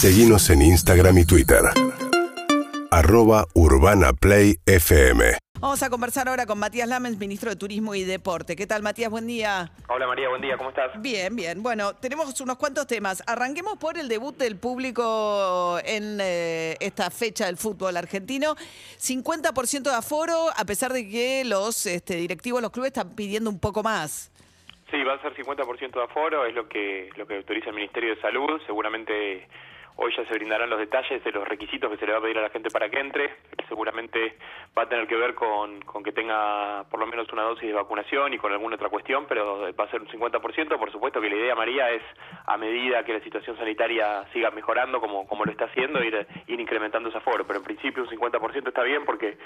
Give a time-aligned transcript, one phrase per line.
[0.00, 1.58] Seguimos en Instagram y Twitter.
[2.92, 5.38] Arroba Urbana Play FM.
[5.58, 8.54] Vamos a conversar ahora con Matías Lamens, ministro de Turismo y Deporte.
[8.54, 9.10] ¿Qué tal, Matías?
[9.10, 9.72] Buen día.
[9.88, 11.02] Hola María, buen día, ¿cómo estás?
[11.02, 11.64] Bien, bien.
[11.64, 13.24] Bueno, tenemos unos cuantos temas.
[13.26, 18.54] Arranquemos por el debut del público en eh, esta fecha del fútbol argentino.
[18.54, 23.50] 50% de aforo, a pesar de que los este, directivos de los clubes están pidiendo
[23.50, 24.30] un poco más.
[24.92, 28.14] Sí, va a ser 50% de aforo, es lo que, lo que autoriza el Ministerio
[28.14, 28.60] de Salud.
[28.64, 29.48] Seguramente
[30.00, 32.38] Hoy ya se brindarán los detalles de los requisitos que se le va a pedir
[32.38, 33.34] a la gente para que entre.
[33.66, 34.36] Seguramente
[34.78, 37.72] va a tener que ver con, con, que tenga por lo menos una dosis de
[37.72, 40.78] vacunación y con alguna otra cuestión, pero va a ser un 50%.
[40.78, 42.02] Por supuesto que la idea, María, es
[42.46, 46.60] a medida que la situación sanitaria siga mejorando, como, como lo está haciendo, ir, ir
[46.60, 47.44] incrementando ese aforo.
[47.44, 49.36] Pero en principio un 50% está bien porque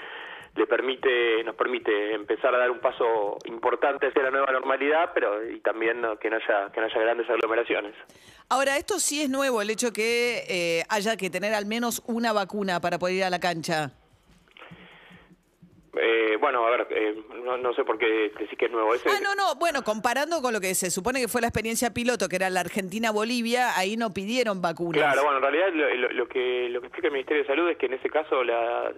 [0.55, 5.49] le permite, nos permite empezar a dar un paso importante hacia la nueva normalidad, pero
[5.49, 7.95] y también que no haya, que no haya grandes aglomeraciones.
[8.49, 12.33] Ahora, esto sí es nuevo, el hecho que eh, haya que tener al menos una
[12.33, 13.91] vacuna para poder ir a la cancha.
[15.95, 18.95] Eh, bueno, a ver, eh, no, sé por qué decís que es nuevo.
[18.95, 19.09] Ese...
[19.09, 22.27] Ah, no, no, bueno, comparando con lo que se supone que fue la experiencia piloto,
[22.27, 25.01] que era la Argentina-Bolivia, ahí no pidieron vacunas.
[25.03, 27.85] Claro, bueno, en realidad lo, que, lo que explica el Ministerio de Salud es que
[27.85, 28.91] en ese caso la,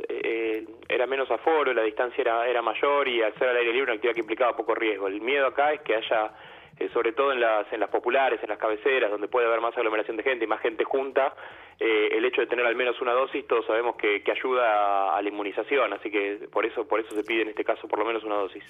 [0.88, 3.94] era menos aforo, la distancia era, era mayor y al ser al aire libre una
[3.96, 5.08] actividad que implicaba poco riesgo.
[5.08, 6.32] El miedo acá es que haya
[6.78, 9.78] eh, sobre todo en las, en las populares, en las cabeceras, donde puede haber más
[9.78, 11.34] aglomeración de gente y más gente junta,
[11.80, 15.22] eh, el hecho de tener al menos una dosis, todos sabemos que, que ayuda a,
[15.22, 18.06] la inmunización, así que por eso, por eso se pide en este caso por lo
[18.06, 18.64] menos una dosis.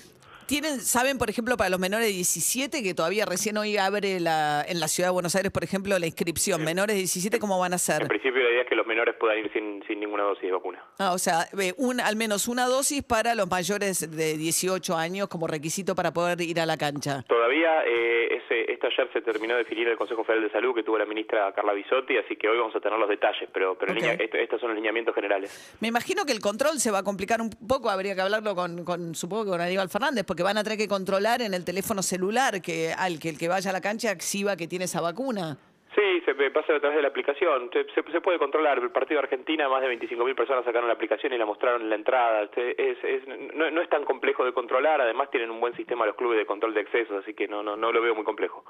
[0.48, 4.64] ¿Tienen, saben, por ejemplo, para los menores de 17, que todavía recién hoy abre la,
[4.68, 6.64] en la ciudad de Buenos Aires, por ejemplo, la inscripción?
[6.64, 8.04] ¿Menores de 17 cómo van a ser?
[8.04, 10.52] En principio la idea es que los menores puedan ir sin, sin ninguna dosis de
[10.54, 10.82] vacuna.
[11.00, 15.48] Ah, o sea, un, al menos una dosis para los mayores de 18 años como
[15.48, 17.24] requisito para poder ir a la cancha.
[17.28, 20.84] Todavía eh, ese, esto ayer se terminó de definir el Consejo Federal de Salud que
[20.84, 23.94] tuvo la ministra Carla Bisotti, así que hoy vamos a tener los detalles, pero, pero
[23.94, 25.78] estos son los lineamientos generales.
[25.82, 28.86] Me imagino que el control se va a complicar un poco, habría que hablarlo con,
[28.86, 32.02] con supongo que con Aníbal Fernández, porque van a tener que controlar en el teléfono
[32.02, 35.58] celular que al que el que vaya a la cancha exhiba que tiene esa vacuna.
[35.96, 37.70] Sí, se pasa a través de la aplicación.
[37.72, 38.80] Se, se, puede controlar.
[38.80, 41.90] El partido de Argentina, más de 25.000 personas sacaron la aplicación y la mostraron en
[41.90, 42.50] la entrada.
[42.56, 43.24] Es, es,
[43.54, 45.00] no, no, es tan complejo de controlar.
[45.00, 47.78] Además, tienen un buen sistema los clubes de control de excesos, así que no, no,
[47.78, 48.66] no lo veo muy complejo.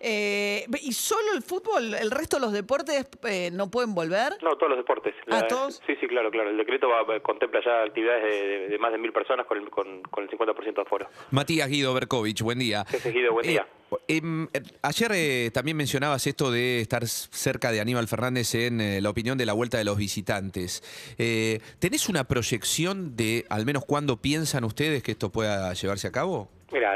[0.00, 1.94] eh, ¿Y solo el fútbol?
[1.94, 4.34] ¿El resto de los deportes eh, no pueden volver?
[4.42, 5.14] No, todos los deportes.
[5.30, 5.82] ¿Ah, todos?
[5.86, 6.50] Sí, sí, claro, claro.
[6.50, 10.30] El decreto va, contempla ya actividades de, más de mil personas con, con, con el
[10.30, 11.06] 50% de aforo.
[11.30, 12.84] Matías Guido Berkovich, buen día.
[13.04, 13.66] Guido, buen día.
[13.68, 14.48] Eh, em,
[14.82, 19.38] ayer eh, también mencionabas esto de estar cerca de Aníbal Fernández en eh, la opinión
[19.38, 20.82] de la vuelta de los visitantes.
[21.16, 26.48] ¿Tenés una proyección de al menos cuándo piensan ustedes que esto pueda llevarse a cabo?
[26.72, 26.94] Mira,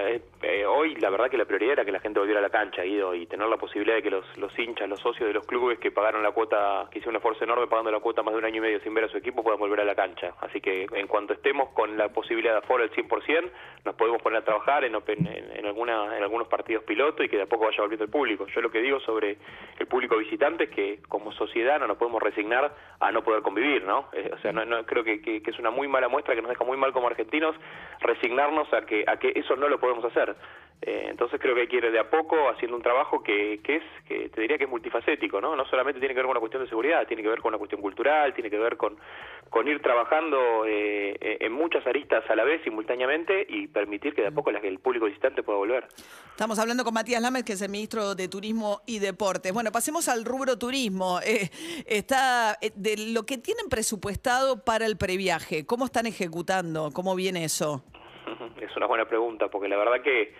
[0.68, 3.14] hoy la verdad que la prioridad era que la gente volviera a la cancha, Ido,
[3.14, 5.90] y tener la posibilidad de que los, los hinchas, los socios de los clubes que
[5.90, 8.56] pagaron la cuota, que hicieron una fuerza enorme pagando la cuota más de un año
[8.56, 10.32] y medio sin ver a su equipo, puedan volver a la cancha.
[10.40, 13.50] Así que en cuanto estemos con la posibilidad de aforo al 100%,
[13.84, 17.42] nos podemos poner a trabajar en, en, alguna, en algunos partidos piloto y que de
[17.42, 18.46] a poco vaya volviendo el público.
[18.46, 19.36] Yo lo que digo sobre
[19.78, 23.84] el público visitante es que como sociedad no nos podemos resignar a no poder convivir,
[23.84, 24.08] ¿no?
[24.14, 26.64] Eh, o sea, no, creo que, que, es una muy mala muestra que nos deja
[26.64, 27.54] muy mal como argentinos
[28.00, 30.36] resignarnos a que, a que eso no lo podemos hacer.
[30.82, 33.76] Eh, entonces creo que hay que ir de a poco haciendo un trabajo que, que
[33.76, 35.56] es, que te diría que es multifacético, ¿no?
[35.56, 37.58] No solamente tiene que ver con una cuestión de seguridad, tiene que ver con una
[37.58, 38.98] cuestión cultural, tiene que ver con,
[39.48, 44.28] con ir trabajando eh, en muchas aristas a la vez, simultáneamente, y permitir que de
[44.28, 45.88] a poco el público visitante pueda volver.
[46.30, 49.52] Estamos hablando con Matías Lames, que es el ministro de Turismo y Deportes.
[49.54, 51.20] Bueno, pasemos al rubro turismo.
[51.24, 51.48] Eh,
[51.86, 56.90] está de lo que tienen presupuestado para el previaje, ¿cómo están ejecutando?
[56.92, 57.82] ¿Cómo viene eso?
[58.60, 60.34] Es una buena pregunta, porque la verdad que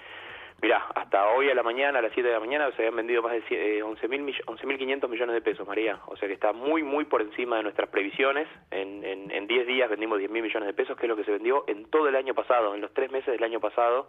[0.62, 3.20] Mirá, hasta hoy a la mañana, a las 7 de la mañana, se habían vendido
[3.20, 6.00] más de 11.500 11 millones de pesos, María.
[6.06, 8.48] O sea que está muy, muy por encima de nuestras previsiones.
[8.70, 11.64] En 10 en, días vendimos 10.000 millones de pesos, que es lo que se vendió
[11.66, 14.08] en todo el año pasado, en los tres meses del año pasado.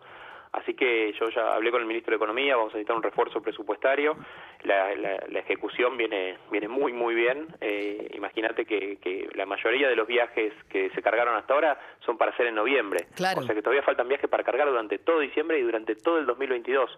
[0.51, 3.41] Así que yo ya hablé con el ministro de Economía, vamos a necesitar un refuerzo
[3.41, 4.17] presupuestario.
[4.63, 4.91] La,
[5.39, 7.47] ejecución viene viene muy, muy bien.
[7.61, 12.17] Eh, Imagínate que, que, la mayoría de los viajes que se cargaron hasta ahora son
[12.17, 13.07] para hacer en noviembre.
[13.15, 13.41] Claro.
[13.41, 16.25] O sea que todavía faltan viajes para cargar durante todo diciembre y durante todo el
[16.25, 16.89] 2022.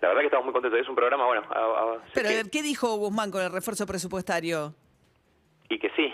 [0.00, 0.80] La verdad que estamos muy contentos.
[0.80, 1.42] Es un programa, bueno...
[2.12, 4.74] Pero, ¿qué dijo Guzmán con el refuerzo presupuestario?
[5.68, 6.12] Y que sí.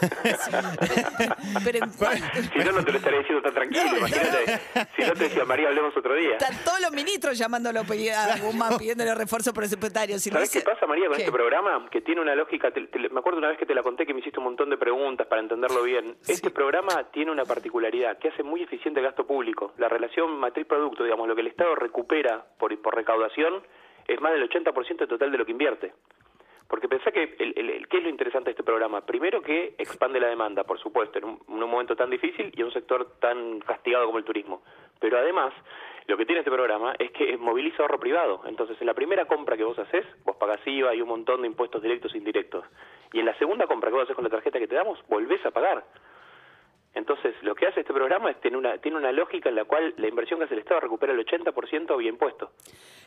[1.64, 1.86] Pero
[2.52, 4.60] si no, no te lo estaría diciendo tan tranquilo, imagínate.
[4.96, 6.32] Si no te decía, María, hablemos otro día.
[6.32, 10.18] Están todos los ministros llamándolo a Guzmán pidiéndole refuerzo presupuestario.
[10.18, 11.86] Si ¿Sabes qué pasa, María, con este programa?
[11.90, 12.72] Que tiene una lógica.
[13.10, 15.26] me acuerdo una vez que te la conté que me hiciste un montón de preguntas
[15.26, 16.16] para entenderlo bien.
[16.26, 19.74] Este programa tiene una particularidad que hace muy eficiente el gasto público.
[19.76, 23.62] La relación matriz-producto, digamos, lo que el Estado recupera por, por recaudación
[24.06, 25.92] es más del 80% total de lo que invierte.
[26.68, 29.04] Porque pensá que, el, el- ¿qué es lo interesante de este programa?
[29.04, 32.66] Primero que expande la demanda, por supuesto, en un, un momento tan difícil y en
[32.66, 34.62] un sector tan castigado como el turismo.
[34.98, 35.52] Pero además,
[36.06, 38.42] lo que tiene este programa es que moviliza ahorro privado.
[38.46, 41.48] Entonces, en la primera compra que vos haces, vos pagás IVA y un montón de
[41.48, 42.64] impuestos directos e indirectos.
[43.12, 45.44] Y en la segunda compra que vos haces con la tarjeta que te damos, volvés
[45.44, 45.84] a pagar.
[46.94, 49.94] Entonces, lo que hace este programa es tiene una, tiene una lógica en la cual
[49.96, 52.50] la inversión que hace el Estado recupera el 80% vía impuestos.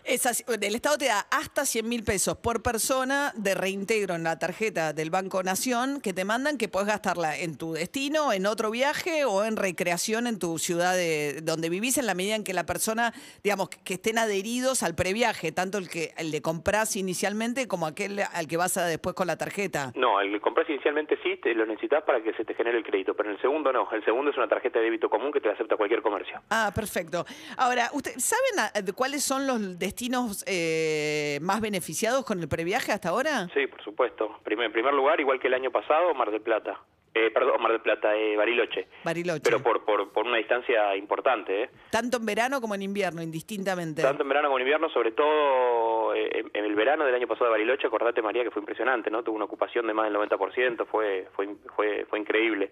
[0.08, 4.94] El Estado te da hasta 100 mil pesos por persona de reintegro en la tarjeta
[4.94, 9.26] del Banco Nación que te mandan que puedes gastarla en tu destino, en otro viaje
[9.26, 12.66] o en recreación en tu ciudad de, donde vivís en la medida en que la
[12.66, 13.14] persona,
[13.44, 18.22] digamos, que estén adheridos al previaje, tanto el que el de compras inicialmente como aquel
[18.32, 19.92] al que vas a después con la tarjeta.
[19.96, 22.86] No, el que compras inicialmente sí, te lo necesitas para que se te genere el
[22.86, 23.90] crédito, pero en el segundo no.
[23.92, 26.42] El segundo es una tarjeta de débito común que te la acepta cualquier comercio.
[26.50, 27.26] Ah, perfecto.
[27.58, 29.97] Ahora, ¿usted saben a- cuáles son los destinos
[30.46, 33.48] eh, más beneficiados con el previaje hasta ahora?
[33.54, 34.40] Sí, por supuesto.
[34.44, 36.80] Primer, en primer lugar, igual que el año pasado, Mar del Plata.
[37.14, 38.88] Eh, perdón, Mar del Plata, eh, Bariloche.
[39.04, 39.42] Bariloche.
[39.44, 41.70] Pero por, por, por una distancia importante, ¿eh?
[41.90, 44.04] Tanto en verano como en invierno, indistintamente.
[44.04, 47.28] Tanto en verano como en invierno, sobre todo eh, en, en el verano del año
[47.28, 49.24] pasado de Bariloche, acordate María que fue impresionante, ¿no?
[49.24, 52.70] Tuvo una ocupación de más del 90%, fue, fue, fue, fue increíble.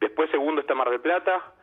[0.00, 1.54] Después segundo está Mar del Plata,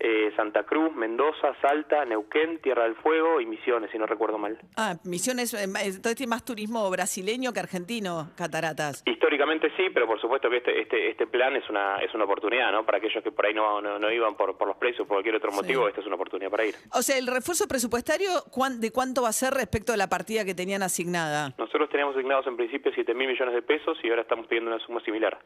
[0.00, 4.58] eh, Santa Cruz, Mendoza, Salta, Neuquén, Tierra del Fuego y Misiones, si no recuerdo mal.
[4.76, 9.02] Ah, Misiones, eh, ma- entonces tiene más turismo brasileño que argentino, Cataratas.
[9.06, 12.70] Históricamente sí, pero por supuesto que este, este, este plan es una, es una oportunidad,
[12.72, 12.86] ¿no?
[12.86, 15.34] Para aquellos que por ahí no, no, no iban por, por los precios por cualquier
[15.36, 16.74] otro motivo, esta es una oportunidad para ir.
[16.92, 20.44] O sea, el refuerzo presupuestario, ¿cuán- ¿de cuánto va a ser respecto a la partida
[20.44, 21.54] que tenían asignada?
[21.58, 24.78] Nosotros teníamos asignados en principio 7 mil millones de pesos y ahora estamos pidiendo una
[24.84, 25.38] suma similar.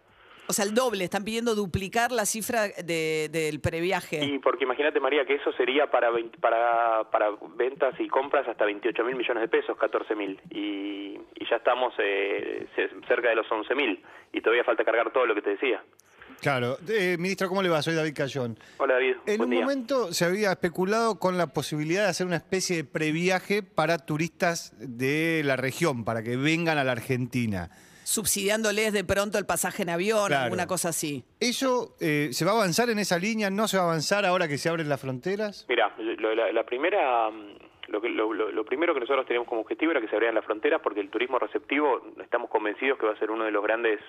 [0.48, 4.24] O sea, el doble, están pidiendo duplicar la cifra de- del previaje.
[4.24, 8.64] Y porque imagínate, María, que eso sería para, 20 para, para ventas y compras hasta
[8.64, 10.40] 28 mil millones de pesos, 14 mil.
[10.50, 14.02] Y, y ya estamos eh, ce- cerca de los 11 mil.
[14.32, 15.82] Y todavía falta cargar todo lo que te decía.
[16.40, 16.76] Claro.
[16.88, 17.80] Eh, ministro, ¿cómo le va?
[17.82, 18.58] Soy David Cayón.
[18.78, 19.14] Hola, David.
[19.26, 19.60] En Buen un día.
[19.60, 24.74] momento se había especulado con la posibilidad de hacer una especie de previaje para turistas
[24.78, 27.70] de la región, para que vengan a la Argentina.
[28.04, 30.44] Subsidiándoles de pronto el pasaje en avión, Claro.
[30.44, 31.24] alguna cosa así.
[31.40, 33.50] ¿Eso eh, se va a avanzar en esa línea?
[33.50, 35.66] ¿No se va a avanzar ahora que se abren las fronteras?
[35.68, 37.56] Mira, lo- la, la primera, mm,
[37.88, 40.34] lo, que- lo, lo- lo primero que nosotros teníamos como objetivo era que se abrieran
[40.34, 43.62] las fronteras porque el turismo receptivo estamos convencidos que va a ser uno de los
[43.62, 44.00] grandes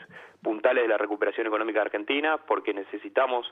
[0.44, 3.46] puntales de la recuperación económica de Argentina porque necesitamos,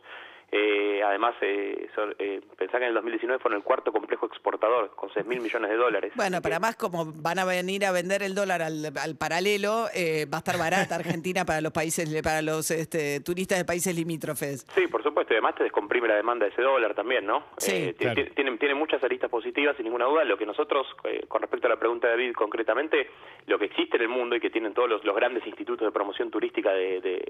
[0.51, 4.93] eh, además, eh, so- eh, pensar que en el 2019 fueron el cuarto complejo exportador
[4.95, 6.11] con 6 mil millones de dólares.
[6.15, 10.25] Bueno, que- además como van a venir a vender el dólar al, al paralelo, eh,
[10.31, 14.67] va a estar barata Argentina para los países, para los este, turistas de países limítrofes.
[14.75, 17.45] Sí, por supuesto, y además te descomprime la demanda de ese dólar también, ¿no?
[17.57, 18.15] Sí, Eh, claro.
[18.21, 20.25] ti- tiene, tiene muchas aristas positivas, sin ninguna duda.
[20.25, 23.09] Lo que nosotros, eh, con respecto a la pregunta de David concretamente,
[23.47, 25.91] lo que existe en el mundo y que tienen todos los, los grandes institutos de
[25.91, 27.23] promoción turística de, de-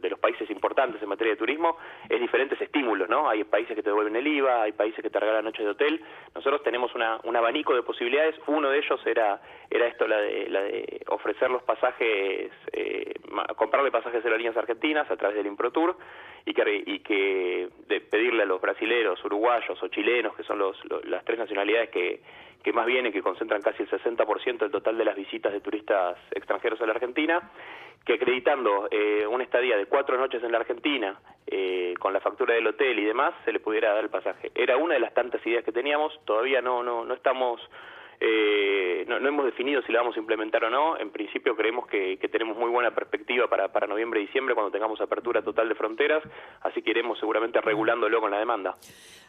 [0.00, 1.76] de los países importantes en materia de turismo,
[2.08, 3.28] es diferentes estímulos, ¿no?
[3.28, 6.00] Hay países que te devuelven el IVA, hay países que te regalan noches de hotel.
[6.34, 8.34] Nosotros tenemos una, un abanico de posibilidades.
[8.46, 9.40] Uno de ellos era,
[9.70, 13.14] era esto, la de, la de ofrecer los pasajes, eh,
[13.56, 15.96] comprarle pasajes a las líneas argentinas a través del ImproTour
[16.44, 20.76] y que, y que de pedirle a los brasileros, uruguayos o chilenos, que son los,
[20.86, 22.20] los- las tres nacionalidades que,
[22.62, 26.16] que más vienen, que concentran casi el 60% del total de las visitas de turistas
[26.32, 27.50] extranjeros a la Argentina,
[28.04, 32.54] que acreditando eh, una estadía de cuatro noches en la Argentina, eh, con la factura
[32.54, 34.50] del hotel y demás, se le pudiera dar el pasaje.
[34.54, 37.60] Era una de las tantas ideas que teníamos, todavía no, no, no estamos...
[38.24, 40.96] eh, no, no hemos definido si la vamos a implementar o no.
[40.96, 45.00] En principio creemos que, tenemos muy buena perspectiva para, para noviembre y diciembre cuando tengamos
[45.00, 46.22] apertura total de fronteras,
[46.62, 48.76] así que iremos seguramente regulándolo con la demanda.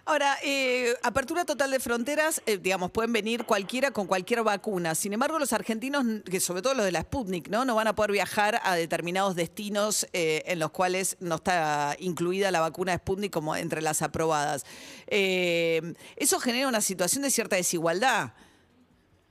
[0.06, 4.96] Ahora, eh, apertura total de fronteras, eh, digamos, pueden venir cualquiera con cualquier vacuna.
[4.96, 7.66] Sin embargo, los argentinos, que sobre todo los de la Sputnik, ¿no?
[7.66, 12.52] No van a poder viajar a determinados destinos eh, en los cuales no está incluida
[12.52, 14.66] la vacuna Sputnik como entre las aprobadas.
[15.08, 15.82] Eh,
[16.18, 18.34] eso genera una situación de cierta desigualdad.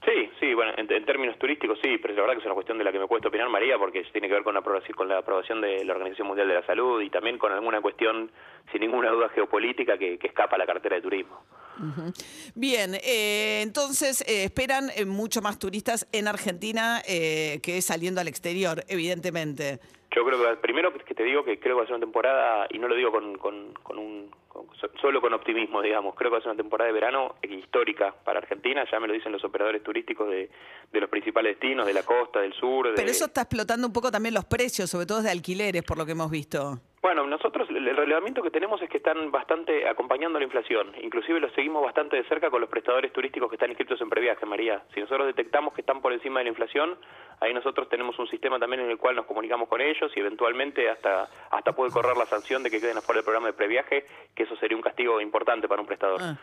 [0.04, 2.76] Sí, sí, bueno, en, en términos turísticos sí, pero la verdad que es una cuestión
[2.76, 5.08] de la que me cuesta opinar, María, porque tiene que ver con la, aprobación, con
[5.08, 8.30] la aprobación de la Organización Mundial de la Salud y también con alguna cuestión,
[8.72, 11.44] sin ninguna duda, geopolítica que, que escapa a la cartera de turismo.
[12.54, 18.28] Bien, eh, entonces eh, esperan eh, mucho más turistas en Argentina eh, que saliendo al
[18.28, 19.80] exterior, evidentemente.
[20.14, 22.66] Yo creo que, primero que te digo que creo que va a ser una temporada,
[22.70, 26.30] y no lo digo con, con, con un, con- so- solo con optimismo, digamos, creo
[26.30, 29.32] que va a ser una temporada de verano histórica para Argentina, ya me lo dicen
[29.32, 30.50] los operadores turísticos de,
[30.92, 32.88] de los principales destinos, de la costa, del sur.
[32.88, 35.96] de- Pero eso está explotando un poco también los precios, sobre todo de alquileres, por
[35.96, 36.78] lo que hemos visto.
[37.02, 40.92] Bueno, nosotros el el relevamiento que tenemos es que están bastante acompañando la inflación.
[41.02, 44.46] Inclusive los seguimos bastante de cerca con los prestadores turísticos que están inscritos en previaje,
[44.46, 44.84] María.
[44.94, 46.96] Si nosotros detectamos que están por encima de la inflación,
[47.40, 50.88] ahí nosotros tenemos un sistema también en el cual nos comunicamos con ellos y eventualmente
[50.88, 54.44] hasta hasta puede correr la sanción de que queden afuera del programa de previaje, que
[54.44, 56.20] eso sería un castigo importante para un prestador.
[56.22, 56.38] Ah.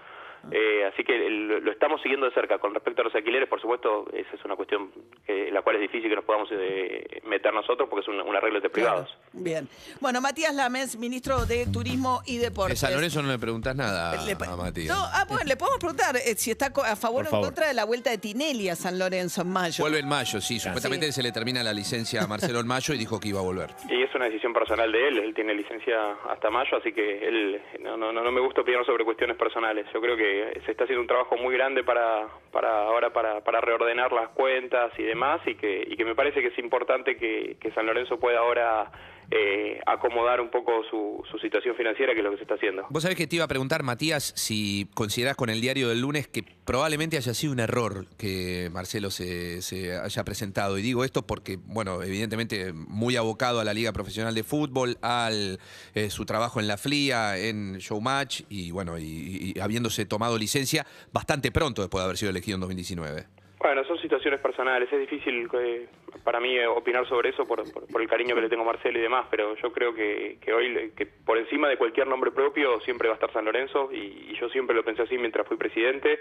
[0.52, 2.58] Eh, así que el- lo estamos siguiendo de cerca.
[2.60, 4.92] Con respecto a los alquileres, por supuesto, esa es una cuestión
[5.26, 8.36] que, la cual es difícil que nos podamos eh, meter nosotros porque es un, un
[8.36, 9.10] arreglo de privados.
[9.34, 9.68] Bien.
[10.00, 12.80] Bueno, Matías Lames, ministro de Turismo y De Deportes.
[12.80, 14.96] San Lorenzo no le preguntás nada Le- a Matías.
[14.96, 17.68] No, ah, bueno, le podemos preguntar eh, si está co- a favor o en contra
[17.68, 19.84] de la vuelta de Tinelli a San Lorenzo en mayo.
[19.84, 20.60] Vuelve en mayo, sí.
[20.60, 21.14] Supuestamente Sí.
[21.14, 23.70] se le termina la licencia a Marcelo en mayo y dijo que iba a volver.
[23.90, 27.62] Y es una decisión personal de él, él tiene licencia hasta mayo, así que él
[27.82, 29.86] no, no no me gusta opinar sobre cuestiones personales.
[29.94, 30.29] Yo creo que
[30.66, 34.92] se está haciendo un trabajo muy grande para, para ahora para, para reordenar las cuentas
[34.98, 38.20] y demás, y que, y que me parece que es importante que, que San Lorenzo
[38.20, 38.92] pueda ahora
[39.32, 42.88] eh, acomodar un poco su, su situación financiera, que es lo que se está haciendo.
[42.90, 46.28] Vos sabés que te iba a preguntar, Matías, si considerás con el diario del lunes
[46.28, 50.78] que probablemente haya sido un error que Marcelo se, se haya presentado.
[50.78, 55.60] Y digo esto porque, bueno, evidentemente muy abocado a la Liga Profesional de Fútbol, al
[55.94, 60.86] eh, su trabajo en la FLIA, en Showmatch, y bueno, y, y habiéndose tomado licencia
[61.14, 63.26] bastante pronto después de haber sido elegido en 2019.
[63.60, 65.90] Bueno, son situaciones personales, es difícil eh,
[66.24, 68.98] para mí eh, opinar sobre eso por, por- el cariño que le tengo a Marcelo
[69.00, 72.80] y demás, pero yo creo que, que hoy, que por encima de cualquier nombre propio
[72.82, 76.20] siempre va a estar San Lorenzo y yo siempre lo pensé así mientras fui presidente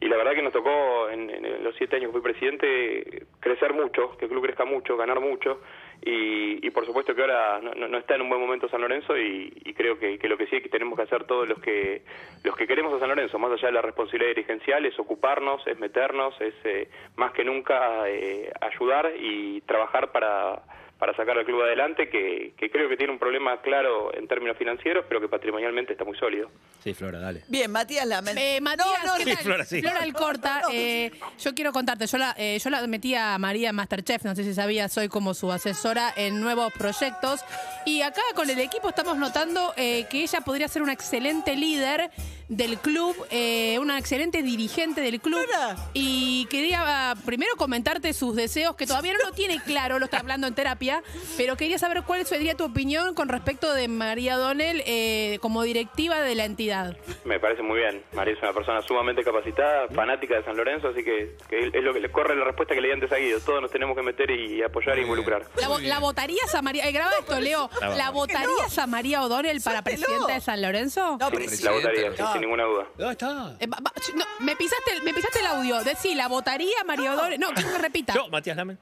[0.00, 1.30] y la verdad que nos tocó en,
[1.62, 5.60] los siete años que fui presidente crecer mucho, que el club crezca mucho, ganar mucho.
[6.02, 9.50] Y, y por supuesto que ahora no, está en un buen momento San Lorenzo y,
[9.76, 12.02] creo que, que lo que sí que tenemos que hacer todos los que
[12.44, 15.78] los que queremos a San Lorenzo, más allá de la responsabilidad dirigencial, es ocuparnos, es
[15.78, 20.62] meternos, es eh, más que nunca eh, ayudar y trabajar para,
[21.04, 24.56] para sacar al club adelante, que, que creo que tiene un problema claro en términos
[24.56, 26.50] financieros, pero que patrimonialmente está muy sólido.
[26.82, 27.44] Sí, Flora, dale.
[27.46, 28.34] Bien, Matías Lames.
[28.38, 29.44] Eh, Matías, No, no, ¿qué Sí, tal?
[29.44, 29.82] Flora, sí.
[30.00, 34.24] Alcorta, eh, yo quiero contarte, yo la, eh, yo la metí a María en Masterchef,
[34.24, 37.40] no sé si sabías, soy como su asesora en nuevos proyectos.
[37.84, 42.10] Y acá con el equipo estamos notando eh, que ella podría ser una excelente líder
[42.48, 45.40] del club, eh, una excelente dirigente del club.
[45.46, 45.76] Mira.
[45.92, 50.18] Y quería ah, primero comentarte sus deseos, que todavía no lo tiene claro, lo está
[50.18, 50.93] hablando en terapia,
[51.36, 56.20] pero quería saber cuál sería tu opinión con respecto de María Donel eh, como directiva
[56.20, 56.96] de la entidad.
[57.24, 58.02] Me parece muy bien.
[58.12, 61.92] María es una persona sumamente capacitada, fanática de San Lorenzo, así que, que es lo
[61.92, 63.40] que le corre la respuesta que le di antes a Guido.
[63.40, 65.42] Todos nos tenemos que meter y apoyar e involucrar.
[65.60, 66.86] ¿La, vo- la votarías a María?
[66.88, 67.70] Eh, graba esto, Leo.
[67.96, 71.16] ¿La votarías a María O'Donnell para presidenta de San Lorenzo?
[71.18, 71.64] No, Sí, presidente.
[71.64, 72.16] la votaría, no.
[72.16, 73.10] sin, sin ninguna duda.
[73.10, 73.56] Está.
[73.60, 75.82] Eh, no, me, pisaste, el- me pisaste el audio.
[75.84, 77.40] Decí, ¿la votaría María O'Donnell?
[77.40, 78.14] No, quiero que repita.
[78.14, 78.78] Yo, Matías Lamen.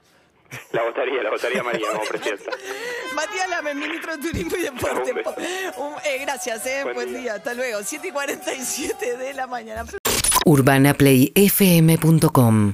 [0.73, 2.51] La votaría, la votaría María como presidenta.
[3.15, 5.11] Matías Lames, ministro de Turismo y Deporte.
[5.13, 5.35] Un beso.
[5.79, 6.81] Un- eh, gracias, eh.
[6.83, 7.21] Buen, Buen día.
[7.21, 7.35] día.
[7.35, 7.81] Hasta luego.
[7.83, 9.85] 7 y 47 de la mañana.
[10.45, 12.73] urbanaplayfm.com